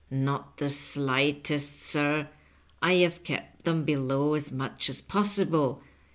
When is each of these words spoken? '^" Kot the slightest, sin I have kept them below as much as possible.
'^" 0.13 0.25
Kot 0.25 0.57
the 0.57 0.67
slightest, 0.71 1.79
sin 1.79 2.27
I 2.81 2.93
have 2.93 3.23
kept 3.23 3.65
them 3.65 3.83
below 3.85 4.33
as 4.33 4.51
much 4.51 4.89
as 4.89 4.99
possible. 4.99 5.83